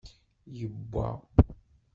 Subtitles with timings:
[0.57, 1.07] Yewwa?